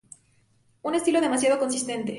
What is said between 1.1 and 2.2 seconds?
demasiado consistente.